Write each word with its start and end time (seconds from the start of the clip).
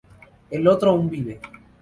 El 0.49 0.67
otro 0.67 0.89
aún 0.89 1.11
vive. 1.11 1.39